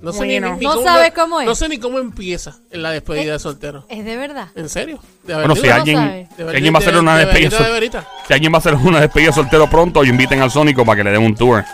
No 0.00 0.12
sé 0.12 0.26
ni, 0.26 0.40
Bueno. 0.40 0.56
ni 0.58 0.64
¿No 0.66 0.72
cómo 0.72 0.82
sabes 0.84 1.12
cómo 1.12 1.40
es? 1.40 1.46
No 1.46 1.54
sé 1.54 1.68
ni 1.68 1.78
cómo 1.78 1.98
empieza 2.00 2.58
en 2.72 2.82
la 2.82 2.90
despedida 2.90 3.34
de 3.34 3.38
soltero. 3.38 3.84
Es 3.88 4.04
de 4.04 4.16
verdad. 4.16 4.48
¿En 4.56 4.68
serio? 4.68 4.98
De 5.22 5.34
Bueno, 5.34 5.54
verdad. 5.54 5.62
si 5.62 5.68
no 5.68 5.74
alguien, 5.74 5.96
sabes. 5.96 6.28
si 6.36 6.42
alguien 6.56 6.74
va 6.74 6.78
a 6.78 6.80
hacer 6.80 6.96
una 6.96 7.16
despedida 7.18 7.50
de 7.50 7.56
sol- 7.64 7.72
verita. 7.72 8.08
si 8.26 8.32
alguien 8.32 8.52
va 8.52 8.56
a 8.56 8.58
hacer 8.58 8.74
una 8.74 9.00
despedida 9.00 9.32
soltero 9.32 9.70
pronto, 9.70 10.02
inviten 10.02 10.40
al 10.42 10.50
Sónico 10.50 10.84
para 10.84 10.96
que 10.96 11.04
le 11.04 11.10
den 11.12 11.22
un 11.22 11.36
tour. 11.36 11.64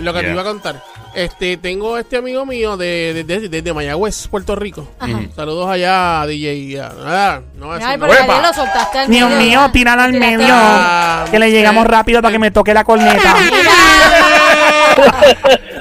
Lo 0.00 0.12
que 0.12 0.18
Yeah. 0.20 0.28
te 0.28 0.32
iba 0.32 0.42
a 0.42 0.44
contar. 0.44 0.82
Este, 1.18 1.56
tengo 1.56 1.98
este 1.98 2.16
amigo 2.16 2.46
mío 2.46 2.76
de, 2.76 3.12
de, 3.12 3.24
de- 3.24 3.48
desde 3.48 3.72
Mayagüez, 3.74 4.28
Puerto 4.28 4.54
Rico. 4.54 4.86
Ajá. 5.00 5.20
Saludos 5.34 5.68
allá, 5.68 6.24
DJ. 6.26 6.76
nada, 6.76 7.42
no 7.56 7.72
decir 7.72 7.88
Ay, 7.88 7.98
pero 7.98 8.12
ya 8.14 8.40
lo 8.40 8.54
soltaste 8.54 8.98
al 9.00 9.10
Dios 9.10 9.28
medio, 9.30 9.42
mío, 9.60 9.70
tírala 9.72 10.04
al 10.04 10.12
medio. 10.12 10.46
Ah, 10.50 11.24
Que 11.30 11.38
le 11.40 11.50
llegamos 11.50 11.84
eh, 11.86 11.88
rápido 11.88 12.22
para 12.22 12.30
que 12.32 12.38
me 12.38 12.50
toque 12.52 12.72
la 12.72 12.84
corneta. 12.84 13.34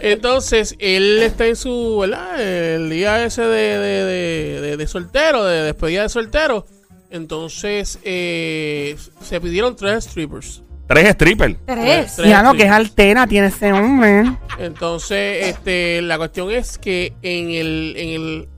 Entonces, 0.02 0.76
él 0.80 1.20
está 1.24 1.46
en 1.46 1.56
su, 1.56 1.98
¿verdad? 2.00 2.42
El 2.42 2.90
día 2.90 3.24
ese 3.24 3.42
de, 3.44 3.78
de, 3.80 4.04
de, 4.06 4.62
de- 4.62 4.78
de 4.78 4.88
soltero, 4.88 5.44
de 5.46 5.64
despedida 5.64 6.04
de 6.04 6.10
soltero. 6.10 6.66
Entonces, 7.10 8.00
eh, 8.04 8.96
se 9.22 9.40
pidieron 9.40 9.76
tres 9.76 10.06
strippers. 10.06 10.64
Tres 10.88 11.10
strippers. 11.14 11.56
Tres. 11.66 12.16
Tres 12.16 12.30
Ya 12.30 12.42
no, 12.42 12.54
que 12.54 12.64
es 12.64 12.72
altera 12.72 13.28
tiene 13.28 13.48
ese 13.48 13.72
hombre. 13.74 14.24
Entonces, 14.60 15.48
este, 15.48 16.02
la 16.02 16.18
cuestión 16.18 16.52
es 16.52 16.78
que 16.78 17.14
en 17.22 17.52
el, 17.52 17.94
en 17.98 18.10
el, 18.10 18.50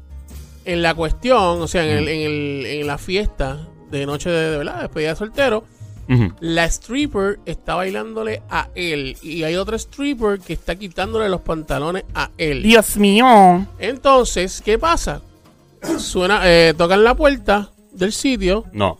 en 0.66 0.82
la 0.82 0.94
cuestión, 0.94 1.62
o 1.62 1.68
sea, 1.68 1.84
en, 1.84 1.98
el, 1.98 2.08
en, 2.08 2.22
el, 2.22 2.66
en 2.66 2.88
la 2.88 2.98
fiesta 2.98 3.68
de 3.92 4.06
noche 4.06 4.30
de, 4.30 4.52
de 4.52 4.58
verdad, 4.58 4.82
despedida 4.82 5.10
de 5.10 5.16
soltero. 5.16 5.64
La 6.40 6.66
stripper 6.66 7.40
está 7.46 7.76
bailándole 7.76 8.42
a 8.50 8.70
él 8.74 9.16
y 9.22 9.44
hay 9.44 9.56
otra 9.58 9.78
stripper 9.78 10.40
que 10.40 10.54
está 10.54 10.76
quitándole 10.76 11.30
los 11.30 11.42
pantalones 11.42 12.04
a 12.16 12.32
él. 12.40 12.64
Dios 12.64 12.98
mío. 12.98 13.68
Entonces, 13.78 14.60
¿qué 14.66 14.80
pasa? 14.80 15.22
Suena, 16.00 16.42
eh, 16.46 16.74
tocan 16.76 17.04
la 17.04 17.14
puerta 17.14 17.70
del 17.92 18.12
sitio 18.12 18.66
No. 18.74 19.00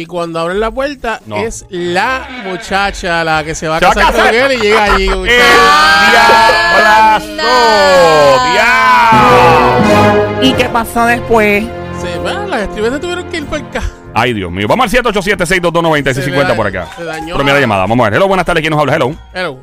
Y 0.00 0.06
cuando 0.06 0.40
abren 0.40 0.60
la 0.60 0.70
puerta 0.70 1.20
No. 1.26 1.36
es 1.36 1.64
la 1.70 2.28
muchacha 2.44 3.22
la 3.24 3.42
que 3.44 3.54
se 3.54 3.66
va 3.68 3.76
a 3.76 3.80
Se 3.80 3.86
va 3.86 3.90
a 3.90 3.94
casar 3.94 4.12
con 4.12 4.20
casar. 4.22 4.34
él 4.34 4.52
y 4.52 4.56
llega 4.62 4.84
allí. 4.84 5.06
¡El 5.08 5.16
muchacha. 5.18 5.42
diablazo! 7.30 7.36
¡Diablo! 8.52 10.42
¿Y 10.42 10.52
qué 10.52 10.64
pasó 10.66 11.06
después? 11.06 11.64
Se, 12.00 12.18
bueno, 12.18 12.46
las 12.46 12.60
se 12.74 12.98
tuvieron 13.00 13.24
que 13.30 13.36
ir 13.38 13.46
por 13.46 13.58
acá. 13.58 13.82
Ay, 14.14 14.32
Dios 14.34 14.50
mío. 14.50 14.66
Vamos 14.68 14.92
al 14.94 15.02
787-622-9650 15.04 16.56
por 16.56 16.66
acá. 16.66 16.88
Se 16.96 17.04
dañó 17.04 17.34
Primera 17.36 17.54
la- 17.56 17.60
llamada. 17.60 17.80
Vamos 17.82 18.00
a 18.00 18.10
ver. 18.10 18.14
Hello, 18.14 18.28
buenas 18.28 18.46
tardes. 18.46 18.60
¿Quién 18.62 18.70
nos 18.72 18.80
habla? 18.80 18.94
Hello. 18.96 19.14
Hello. 19.34 19.58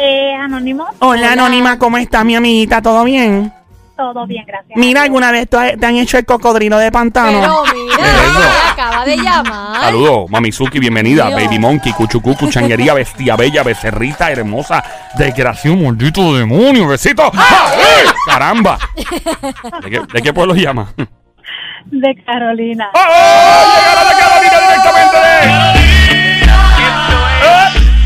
Eh, 0.00 0.34
Anónimo, 0.34 0.84
Hola, 1.00 1.20
Hola. 1.22 1.32
Anónima, 1.32 1.78
¿cómo 1.78 1.98
está 1.98 2.22
mi 2.24 2.36
amiguita? 2.36 2.80
¿Todo 2.80 3.02
bien? 3.04 3.52
Todo 3.98 4.26
bien, 4.28 4.44
gracias. 4.46 4.78
Mira, 4.78 5.02
¿alguna 5.02 5.32
vez 5.32 5.48
te 5.48 5.56
han 5.58 5.96
hecho 5.96 6.18
el 6.18 6.24
cocodrilo 6.24 6.78
de 6.78 6.92
pantano? 6.92 7.40
Pero 7.40 7.62
¿Qué 7.64 7.70
es 7.70 8.32
mira, 8.32 8.70
acaba 8.72 9.04
de 9.04 9.16
llamar. 9.16 9.80
Saludos, 9.80 10.30
Mamizuki, 10.30 10.78
bienvenida. 10.78 11.26
Dios. 11.26 11.42
Baby 11.42 11.58
Monkey, 11.58 11.92
Cuchucucu, 11.92 12.48
Changuería, 12.48 12.94
Bestia 12.94 13.34
Bella, 13.34 13.64
Becerrita, 13.64 14.30
Hermosa, 14.30 14.84
Desgraciado, 15.16 15.76
maldito 15.76 16.36
demonio, 16.36 16.86
besito. 16.86 17.28
¡Ay! 17.34 18.06
¡Caramba! 18.24 18.78
¿De 19.82 19.90
qué, 19.90 20.00
de 20.12 20.22
qué 20.22 20.32
pueblo 20.32 20.54
llama? 20.54 20.92
De 21.86 22.22
Carolina. 22.24 22.90
¡Oh! 22.94 22.98
¡Llegaron 23.74 24.06
a 24.06 24.16
Carolina 24.16 24.60
directamente 24.60 25.16
de... 25.18 25.48
¡Eh! 25.48 26.44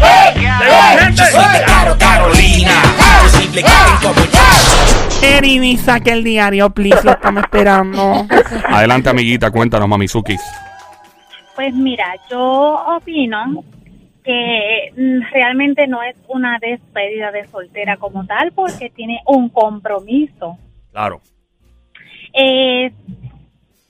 ¡Eh! 0.00 0.34
¡Llegó 0.36 0.74
la 0.74 0.82
gente! 1.00 1.22
Carolina, 1.98 2.72
posible 3.22 3.62
que 3.62 3.68
estén 3.68 3.96
como 4.14 4.31
yo. 5.22 5.36
Erini, 5.36 5.76
saque 5.76 6.12
el 6.12 6.24
diario, 6.24 6.70
please, 6.70 7.02
lo 7.04 7.12
estamos 7.12 7.42
esperando. 7.44 8.26
Adelante, 8.68 9.10
amiguita, 9.10 9.50
cuéntanos, 9.50 9.88
Mamizuki. 9.88 10.36
Pues 11.54 11.74
mira, 11.74 12.14
yo 12.30 12.74
opino 12.96 13.64
que 14.24 14.92
mm, 14.96 15.32
realmente 15.32 15.86
no 15.86 16.02
es 16.02 16.16
una 16.28 16.58
despedida 16.60 17.30
de 17.30 17.46
soltera 17.48 17.96
como 17.96 18.24
tal 18.26 18.52
porque 18.52 18.90
tiene 18.90 19.20
un 19.26 19.48
compromiso. 19.48 20.58
Claro. 20.90 21.20
Eh, 22.32 22.92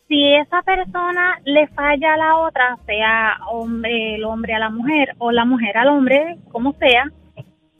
si 0.08 0.34
esa 0.34 0.62
persona 0.62 1.38
le 1.44 1.68
falla 1.68 2.14
a 2.14 2.16
la 2.16 2.36
otra, 2.36 2.76
sea 2.86 3.38
hombre, 3.50 4.16
el 4.16 4.24
hombre 4.24 4.54
a 4.54 4.58
la 4.58 4.70
mujer 4.70 5.14
o 5.18 5.30
la 5.30 5.44
mujer 5.44 5.78
al 5.78 5.88
hombre, 5.88 6.36
como 6.50 6.72
sea, 6.74 7.04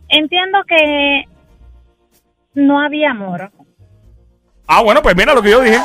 entiendo 0.08 0.62
que 0.66 1.24
no 2.54 2.80
había 2.80 3.10
amor. 3.10 3.50
Ah, 4.66 4.82
bueno, 4.82 5.02
pues 5.02 5.16
mira 5.16 5.34
lo 5.34 5.42
que 5.42 5.50
yo 5.50 5.60
dije. 5.60 5.78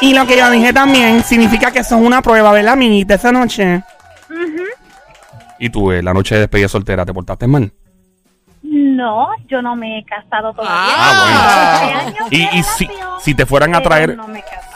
Y 0.00 0.14
lo 0.14 0.26
que 0.26 0.36
yo 0.36 0.50
dije 0.50 0.72
también 0.72 1.22
significa 1.22 1.70
que 1.70 1.80
eso 1.80 1.96
es 1.96 2.02
una 2.04 2.22
prueba, 2.22 2.50
¿verdad, 2.52 2.72
amiguita, 2.72 3.14
esa 3.14 3.30
noche? 3.30 3.82
Ujú. 4.28 4.64
¿Y 5.58 5.70
tú, 5.70 5.92
eh, 5.92 6.02
la 6.02 6.12
noche 6.12 6.34
de 6.34 6.42
despedida 6.42 6.68
soltera, 6.68 7.06
te 7.06 7.14
portaste 7.14 7.46
mal? 7.46 7.72
No, 8.62 9.28
yo 9.48 9.62
no 9.62 9.76
me 9.76 9.98
he 9.98 10.04
casado 10.04 10.52
todavía. 10.52 10.74
Ah, 10.76 12.00
años 12.06 12.14
Y, 12.30 12.58
y 12.58 12.62
si, 12.62 12.88
si 13.20 13.34
te 13.34 13.46
fueran 13.46 13.74
a 13.74 13.80
traer, 13.80 14.16
no 14.16 14.26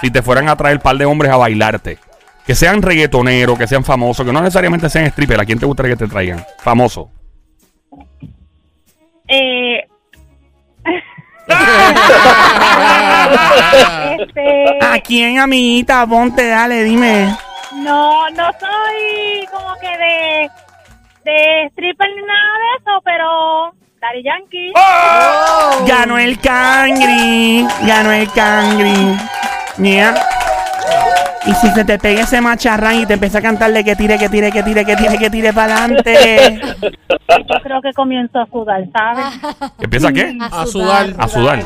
si 0.01 0.11
te 0.11 0.23
fueran 0.23 0.49
a 0.49 0.57
traer 0.57 0.81
par 0.81 0.97
de 0.97 1.05
hombres 1.05 1.33
a 1.33 1.37
bailarte, 1.37 1.99
que 2.47 2.55
sean 2.55 2.83
reggaetoneros, 2.83 3.59
que 3.59 3.67
sean 3.67 3.85
famosos, 3.85 4.25
que 4.25 4.33
no 4.33 4.41
necesariamente 4.41 4.89
sean 4.89 5.07
stripper, 5.07 5.41
¿a 5.41 5.45
quién 5.45 5.59
te 5.59 5.67
gustaría 5.67 5.97
que 5.97 6.05
te 6.05 6.11
traigan? 6.11 6.45
Famoso. 6.59 7.11
Eh, 9.29 9.87
este, 14.19 14.79
¿A 14.85 14.99
quién, 15.01 15.39
amiguita? 15.39 16.07
Ponte, 16.07 16.49
dale, 16.49 16.85
dime. 16.85 17.37
no, 17.75 18.29
no 18.31 18.51
soy 18.59 19.47
como 19.51 19.75
que 19.81 19.89
de, 19.89 20.51
de 21.25 21.67
stripper 21.71 22.09
ni 22.17 22.23
nada 22.23 22.59
de 22.59 22.77
eso, 22.79 23.01
pero 23.05 23.73
Daddy 24.01 24.23
Yankee. 24.23 24.73
¡Oh! 24.77 25.85
Ganó 25.87 26.19
el 26.19 26.39
cangri. 26.39 27.67
Ganó 27.87 28.13
el 28.13 28.31
cangri. 28.33 29.17
Yeah. 29.79 30.36
Y 31.47 31.55
si 31.55 31.71
se 31.71 31.85
te 31.85 31.99
pega 31.99 32.23
ese 32.23 32.41
macharrán 32.41 33.01
y 33.01 33.07
te 33.07 33.15
empieza 33.15 33.39
a 33.39 33.43
cantarle 33.43 33.85
que 33.85 33.95
tire, 33.95 34.19
que 34.19 34.29
tire, 34.29 34.51
que 34.51 34.63
tire, 34.63 34.85
que 34.85 34.97
tire, 34.97 35.19
que 35.19 35.31
tire 35.31 35.53
para 35.53 35.85
adelante. 35.85 36.61
Yo 36.81 37.61
creo 37.63 37.81
que 37.81 37.93
comienzo 37.93 38.41
a 38.41 38.47
sudar, 38.47 38.85
¿sabes? 38.93 39.27
¿Empieza 39.81 40.13
qué? 40.13 40.37
A 40.41 40.67
sudar. 40.67 41.15
A 41.19 41.29
sudar. 41.29 41.63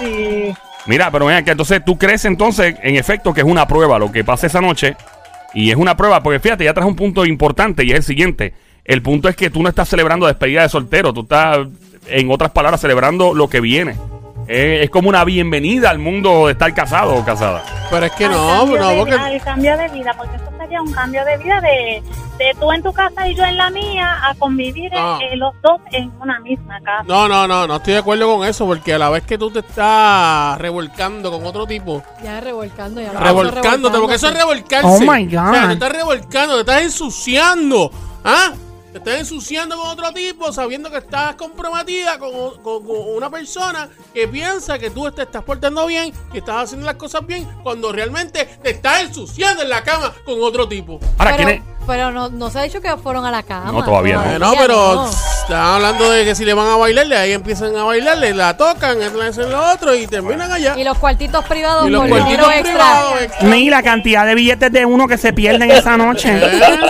Sí. 0.00 0.54
Mira, 0.86 1.10
pero 1.10 1.26
mira 1.26 1.42
que 1.42 1.52
entonces 1.52 1.82
tú 1.84 1.96
crees 1.96 2.24
entonces, 2.24 2.76
en 2.82 2.96
efecto, 2.96 3.32
que 3.32 3.40
es 3.40 3.46
una 3.46 3.66
prueba 3.66 3.98
lo 3.98 4.12
que 4.12 4.24
pasa 4.24 4.46
esa 4.46 4.60
noche. 4.60 4.96
Y 5.54 5.70
es 5.70 5.76
una 5.76 5.96
prueba, 5.96 6.22
porque 6.22 6.40
fíjate, 6.40 6.64
ya 6.64 6.74
traes 6.74 6.88
un 6.88 6.96
punto 6.96 7.24
importante 7.24 7.84
y 7.84 7.90
es 7.90 7.98
el 7.98 8.02
siguiente. 8.02 8.54
El 8.84 9.00
punto 9.00 9.28
es 9.28 9.36
que 9.36 9.48
tú 9.48 9.62
no 9.62 9.68
estás 9.68 9.88
celebrando 9.88 10.26
despedida 10.26 10.62
de 10.62 10.68
soltero, 10.68 11.12
tú 11.12 11.22
estás, 11.22 11.66
en 12.08 12.30
otras 12.30 12.50
palabras, 12.50 12.80
celebrando 12.80 13.32
lo 13.32 13.48
que 13.48 13.60
viene. 13.60 13.96
Eh, 14.46 14.80
es 14.84 14.90
como 14.90 15.08
una 15.08 15.24
bienvenida 15.24 15.90
al 15.90 15.98
mundo 15.98 16.46
de 16.46 16.52
estar 16.52 16.72
casado 16.74 17.14
o 17.16 17.24
casada. 17.24 17.62
Pero 17.90 18.06
es 18.06 18.12
que 18.12 18.24
Al 18.26 18.32
no, 18.32 18.66
no, 18.66 18.88
de- 18.90 18.96
porque 18.98 19.14
al 19.14 19.40
cambio 19.42 19.76
de 19.76 19.88
vida, 19.88 20.14
porque 20.16 20.36
eso 20.36 20.44
sería 20.58 20.82
un 20.82 20.92
cambio 20.92 21.24
de 21.24 21.36
vida 21.38 21.60
de, 21.60 22.02
de 22.38 22.54
tú 22.58 22.72
en 22.72 22.82
tu 22.82 22.92
casa 22.92 23.26
y 23.28 23.34
yo 23.34 23.44
en 23.44 23.56
la 23.56 23.70
mía 23.70 24.18
a 24.28 24.34
convivir 24.34 24.92
No. 24.92 25.20
eh, 25.20 25.36
los 25.36 25.54
dos 25.62 25.80
en 25.92 26.10
una 26.20 26.40
misma 26.40 26.80
casa. 26.80 27.04
No, 27.06 27.28
no, 27.28 27.46
no, 27.46 27.66
no 27.66 27.76
estoy 27.76 27.94
de 27.94 27.98
acuerdo 28.00 28.36
con 28.36 28.46
eso, 28.46 28.66
porque 28.66 28.94
a 28.94 28.98
la 28.98 29.10
vez 29.10 29.24
que 29.24 29.38
tú 29.38 29.50
te 29.50 29.60
estás 29.60 30.58
revolcando 30.58 31.30
con 31.30 31.44
otro 31.46 31.66
tipo, 31.66 32.02
Ya 32.22 32.40
revolcando, 32.40 33.00
ya 33.00 33.12
lo 33.12 33.20
revolcándote, 33.20 33.98
porque 33.98 34.14
eso 34.16 34.28
es 34.28 34.34
revolcarse. 34.36 34.86
Oh, 34.86 35.00
my 35.00 35.24
God. 35.26 35.48
O 35.50 35.52
sea, 35.54 35.66
te 35.68 35.72
estás 35.74 35.92
revolcando, 35.92 36.54
te 36.56 36.60
estás 36.60 36.82
ensuciando. 36.82 37.90
¿Ah? 38.24 38.52
Te 38.94 38.98
estás 38.98 39.18
ensuciando 39.18 39.76
con 39.76 39.88
otro 39.88 40.12
tipo 40.12 40.52
sabiendo 40.52 40.88
que 40.88 40.98
estás 40.98 41.34
comprometida 41.34 42.16
con, 42.16 42.30
con- 42.62 42.86
con 42.86 42.96
una 43.16 43.28
persona 43.28 43.88
que 44.14 44.28
piensa 44.28 44.78
que 44.78 44.88
tú 44.90 45.10
te 45.10 45.22
estás 45.22 45.42
portando 45.42 45.84
bien, 45.86 46.12
que 46.30 46.38
estás 46.38 46.62
haciendo 46.66 46.86
las 46.86 46.94
cosas 46.94 47.26
bien, 47.26 47.44
cuando 47.64 47.90
realmente 47.90 48.44
te 48.62 48.70
estás 48.70 49.02
ensuciando 49.02 49.64
en 49.64 49.68
la 49.70 49.82
cama 49.82 50.14
con 50.24 50.40
otro 50.40 50.68
tipo. 50.68 51.00
Ahora, 51.18 51.36
¿quién 51.36 51.48
es? 51.48 51.62
Pero 51.86 52.10
no, 52.10 52.28
no 52.30 52.50
se 52.50 52.58
ha 52.58 52.62
dicho 52.62 52.80
que 52.80 52.96
fueron 52.96 53.24
a 53.24 53.30
la 53.30 53.42
cama. 53.42 53.72
No, 53.72 53.84
todavía 53.84 54.16
no. 54.16 54.22
Bueno, 54.22 54.52
pero 54.58 55.06
están 55.08 55.60
hablando 55.60 56.10
de 56.10 56.24
que 56.24 56.34
si 56.34 56.44
le 56.44 56.54
van 56.54 56.68
a 56.68 56.76
bailarle, 56.76 57.16
ahí 57.16 57.32
empiezan 57.32 57.76
a 57.76 57.84
bailarle, 57.84 58.34
la 58.34 58.56
tocan, 58.56 59.00
hacen 59.02 59.50
lo 59.50 59.72
otro 59.72 59.94
y 59.94 60.06
terminan 60.06 60.50
allá. 60.50 60.74
Y 60.78 60.84
los 60.84 60.98
cuartitos 60.98 61.44
privados 61.44 61.86
Y 61.86 61.90
los 61.90 62.06
cuartitos 62.08 62.48
extra. 62.52 62.62
privados, 62.62 63.22
extra. 63.22 63.48
Ni 63.48 63.70
la 63.70 63.82
cantidad 63.82 64.26
de 64.26 64.34
billetes 64.34 64.72
de 64.72 64.84
uno 64.86 65.06
que 65.08 65.18
se 65.18 65.32
pierden 65.32 65.70
esa 65.70 65.96
noche. 65.96 66.40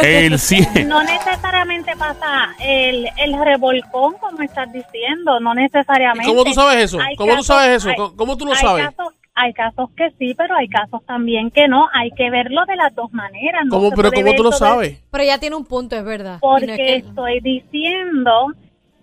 El 0.03 0.39
100. 0.39 0.89
No 0.89 1.03
necesariamente 1.03 1.97
pasa 1.97 2.49
el, 2.61 3.09
el 3.17 3.45
revolcón, 3.45 4.15
como 4.21 4.43
estás 4.43 4.73
diciendo, 4.73 5.41
no 5.41 5.55
necesariamente. 5.55 6.29
¿Cómo 6.29 6.45
tú 6.45 6.53
sabes 6.55 6.85
eso? 6.85 6.99
¿Cómo 7.17 7.37
tú 7.37 7.43
sabes 7.45 7.77
eso? 7.79 7.89
hay- 7.89 7.97
¿Cómo- 8.17 8.37
tú 8.37 8.45
lo 8.47 8.53
hay 8.53 8.59
sabes? 8.61 8.87
Casos, 8.87 9.15
hay 9.35 9.53
casos 9.53 9.91
que 9.97 10.11
sí, 10.19 10.35
pero 10.37 10.55
hay 10.57 10.69
casos 10.69 11.05
también 11.07 11.51
que 11.51 11.67
no. 11.69 11.89
Hay 11.93 12.11
que 12.13 12.31
verlo 12.31 12.65
de 12.67 12.77
las 12.77 12.95
dos 12.95 13.13
maneras. 13.13 13.63
no 13.67 13.71
¿Cómo, 13.77 13.91
pero 13.91 14.11
¿cómo 14.13 14.35
tú 14.37 14.43
lo 14.45 14.53
sabes? 14.53 15.03
Pero 15.11 15.25
ya 15.25 15.39
tiene 15.39 15.57
un 15.57 15.65
punto, 15.65 15.97
es 15.97 16.05
verdad. 16.05 16.39
Porque 16.41 16.67
no 16.67 16.73
es 16.75 16.79
que- 16.79 16.97
estoy 16.97 17.41
diciendo 17.41 18.47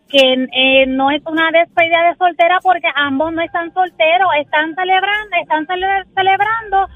que 0.09 0.19
eh, 0.53 0.85
no 0.87 1.09
es 1.11 1.21
una 1.25 1.51
despedida 1.51 2.09
de 2.09 2.15
soltera 2.17 2.59
porque 2.61 2.87
ambos 2.95 3.31
no 3.33 3.41
están 3.41 3.73
solteros, 3.73 4.27
están 4.41 4.75
celebrando, 4.75 5.35
están 5.41 5.65
cele- 5.67 6.05
celebrando 6.15 6.87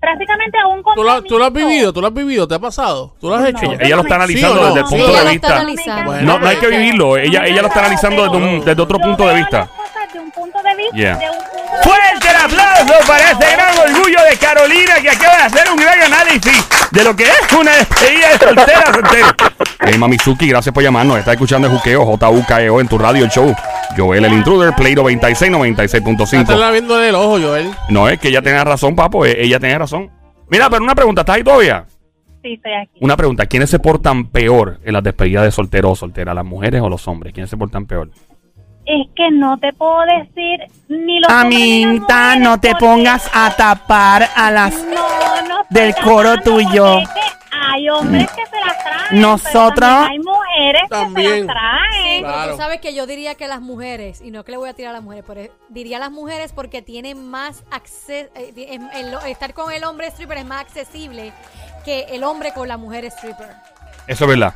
prácticamente 0.00 0.58
un 0.68 0.82
¿Tú 0.94 1.02
lo, 1.04 1.22
tú 1.22 1.38
lo 1.38 1.44
has 1.44 1.52
vivido? 1.52 1.92
¿Tú 1.92 2.00
lo 2.00 2.06
has 2.08 2.14
vivido? 2.14 2.48
¿Te 2.48 2.54
ha 2.54 2.58
pasado? 2.58 3.14
¿Tú 3.20 3.28
lo 3.28 3.34
has 3.36 3.46
hecho? 3.48 3.66
No. 3.66 3.72
Ella 3.78 3.96
lo 3.96 4.02
está 4.02 4.14
analizando 4.16 4.54
¿Sí 4.56 4.60
o 4.60 4.62
no? 4.62 4.74
desde 4.74 4.80
el 4.80 4.86
punto 4.86 5.12
de 5.24 5.30
vista. 5.30 6.04
Bueno, 6.04 6.22
No, 6.32 6.38
no 6.38 6.46
hay 6.48 6.56
que 6.56 6.66
vivirlo. 6.68 7.16
Ella, 7.18 7.44
ella 7.46 7.62
lo 7.62 7.68
está 7.68 7.80
analizando 7.80 8.22
desde, 8.24 8.36
un- 8.36 8.64
desde 8.64 8.82
otro 8.82 8.98
Yo 8.98 9.04
punto 9.04 9.28
de 9.28 9.34
vista. 9.36 9.58
las 9.60 9.68
cosas 9.68 10.12
de 10.12 10.18
un 10.20 10.30
punto 10.32 10.58
de 10.62 10.76
vista, 10.76 10.96
Yeah. 10.96 11.18
de 11.18 11.30
un 11.30 11.41
aplauso 12.44 12.94
para 13.06 13.30
este 13.30 13.46
gran 13.52 13.78
orgullo 13.78 14.18
de 14.30 14.36
Carolina 14.36 14.94
que 15.00 15.10
acaba 15.10 15.36
de 15.36 15.42
hacer 15.44 15.70
un 15.70 15.76
gran 15.76 16.00
análisis 16.02 16.68
de 16.90 17.04
lo 17.04 17.14
que 17.16 17.24
es 17.24 17.52
una 17.58 17.72
despedida 17.76 18.28
de 18.30 18.38
soltera 18.38 18.92
soltero. 18.92 19.26
Hey, 19.80 19.98
Mamizuki, 19.98 20.48
gracias 20.48 20.72
por 20.74 20.82
llamarnos. 20.82 21.18
Está 21.18 21.32
escuchando 21.32 21.68
el 21.68 21.74
juqueo 21.76 22.04
JUKEO 22.04 22.80
en 22.80 22.88
tu 22.88 22.98
radio 22.98 23.24
el 23.24 23.30
show. 23.30 23.54
Joel 23.96 24.24
el 24.24 24.32
intruder, 24.32 24.74
Play 24.74 24.94
96, 24.94 25.50
96.5. 25.52 26.40
Estás 26.40 26.72
viendo 26.72 26.96
del 26.96 27.14
ojo, 27.14 27.38
Joel. 27.40 27.70
No, 27.90 28.08
es 28.08 28.18
que 28.18 28.28
ella 28.28 28.40
tenía 28.42 28.64
razón, 28.64 28.96
papo. 28.96 29.26
eh, 29.26 29.36
Ella 29.38 29.60
tenía 29.60 29.78
razón. 29.78 30.10
Mira, 30.48 30.68
pero 30.70 30.82
una 30.82 30.94
pregunta, 30.94 31.22
¿estás 31.22 31.36
ahí 31.36 31.44
todavía? 31.44 31.84
Sí, 32.42 32.54
estoy 32.54 32.72
aquí. 32.72 32.98
Una 33.00 33.16
pregunta, 33.16 33.46
¿quiénes 33.46 33.70
se 33.70 33.78
portan 33.78 34.26
peor 34.26 34.80
en 34.84 34.94
las 34.94 35.02
despedidas 35.02 35.44
de 35.44 35.50
soltero 35.52 35.90
o 35.90 35.96
soltera? 35.96 36.34
¿Las 36.34 36.44
mujeres 36.44 36.80
o 36.82 36.88
los 36.88 37.06
hombres? 37.06 37.32
¿Quiénes 37.32 37.50
se 37.50 37.56
portan 37.56 37.86
peor? 37.86 38.10
Es 38.84 39.06
que 39.14 39.30
no 39.30 39.58
te 39.58 39.72
puedo 39.72 40.00
decir 40.18 40.60
ni 40.88 41.20
Amiguita, 41.28 42.16
mujeres, 42.34 42.40
no 42.40 42.60
te 42.60 42.74
pongas 42.74 43.30
a 43.32 43.54
tapar 43.54 44.28
a 44.34 44.50
las... 44.50 44.74
No, 44.74 45.48
no 45.48 45.62
del 45.70 45.94
coro 45.94 46.36
tuyo. 46.42 46.98
es 46.98 47.08
que 47.08 47.20
hay 47.70 47.88
hombres 47.88 48.28
que 48.32 48.44
se 48.44 48.60
las 48.60 48.78
traen. 48.82 49.20
Nosotros- 49.22 49.74
pero 49.74 49.86
también 49.86 50.10
hay 50.10 50.18
mujeres 50.18 50.82
que 50.82 50.88
También. 50.88 51.30
se 51.32 51.44
las 51.44 51.54
traen. 51.54 52.02
Sí, 52.02 52.20
Claro. 52.22 52.50
tú 52.52 52.56
sabes 52.58 52.80
que 52.80 52.94
yo 52.94 53.06
diría 53.06 53.34
que 53.36 53.46
las 53.46 53.60
mujeres, 53.60 54.20
y 54.20 54.30
no 54.32 54.44
que 54.44 54.50
le 54.50 54.58
voy 54.58 54.68
a 54.68 54.74
tirar 54.74 54.90
a 54.90 54.94
las 54.94 55.02
mujeres, 55.02 55.24
pero 55.26 55.52
diría 55.68 55.98
las 55.98 56.10
mujeres 56.10 56.52
porque 56.52 56.82
tienen 56.82 57.24
más 57.30 57.62
acceso, 57.70 58.28
estar 59.26 59.54
con 59.54 59.72
el 59.72 59.84
hombre 59.84 60.08
stripper 60.08 60.38
es 60.38 60.44
más 60.44 60.60
accesible 60.60 61.32
que 61.84 62.00
el 62.10 62.24
hombre 62.24 62.52
con 62.52 62.68
la 62.68 62.76
mujer 62.76 63.04
stripper. 63.06 63.48
Eso 64.08 64.24
es 64.24 64.28
verdad. 64.30 64.54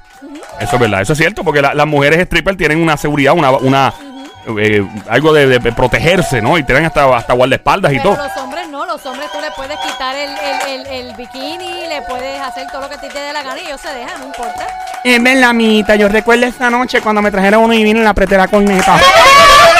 Eso 0.60 0.74
es 0.74 0.80
verdad. 0.80 1.00
Eso 1.00 1.12
es 1.12 1.18
cierto, 1.18 1.44
porque 1.44 1.62
la- 1.62 1.72
las 1.74 1.86
mujeres 1.86 2.18
stripper 2.20 2.56
tienen 2.56 2.82
una 2.82 2.96
seguridad, 2.96 3.32
una, 3.34 3.52
una 3.52 3.94
eh, 4.58 4.86
algo 5.08 5.32
de, 5.32 5.58
de 5.58 5.72
protegerse, 5.72 6.40
¿no? 6.40 6.56
Y 6.58 6.62
tienen 6.64 6.84
hasta, 6.84 7.16
hasta 7.16 7.32
guardaespaldas 7.34 7.92
y 7.92 7.98
Pero 7.98 8.14
todo. 8.14 8.24
los 8.26 8.36
hombres 8.36 8.68
no, 8.68 8.86
los 8.86 9.04
hombres 9.06 9.30
tú 9.32 9.40
le 9.40 9.50
puedes 9.52 9.78
quitar 9.80 10.14
el, 10.14 10.30
el, 10.30 10.86
el, 10.86 11.08
el 11.08 11.16
bikini, 11.16 11.86
le 11.88 12.02
puedes 12.02 12.40
hacer 12.40 12.66
todo 12.70 12.82
lo 12.82 12.88
que 12.88 12.96
te 12.98 13.08
dé 13.08 13.32
la 13.32 13.42
gana 13.42 13.60
y 13.60 13.66
ellos 13.66 13.80
se 13.80 13.88
dejan, 13.92 14.20
no 14.20 14.26
importa. 14.26 14.66
Es 15.04 15.22
verdad, 15.22 15.50
amiguita. 15.50 15.96
Yo 15.96 16.08
recuerdo 16.08 16.46
esa 16.46 16.70
noche 16.70 17.00
cuando 17.00 17.22
me 17.22 17.30
trajeron 17.30 17.62
uno 17.64 17.74
y 17.74 17.82
vino 17.84 18.08
apreté 18.08 18.36
la 18.36 18.48
corneta. 18.48 18.98